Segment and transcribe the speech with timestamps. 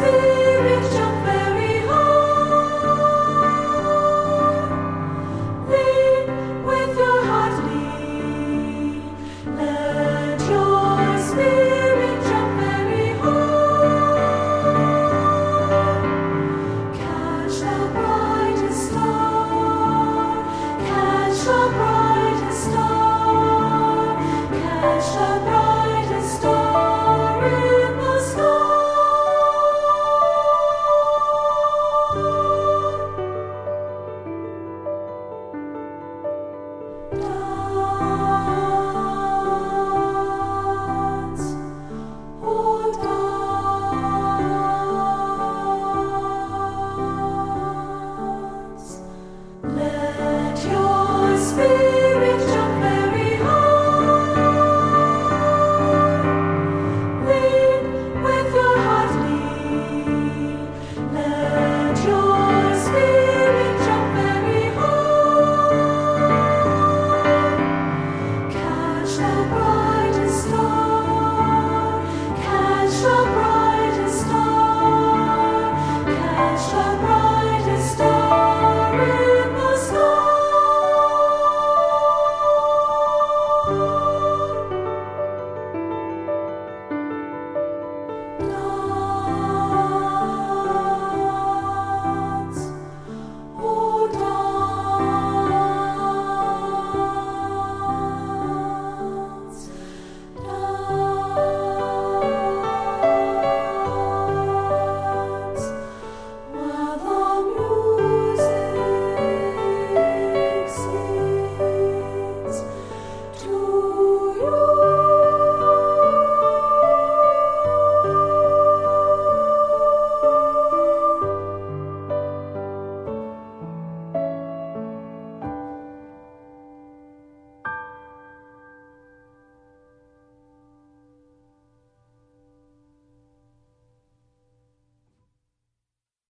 [0.00, 0.29] see.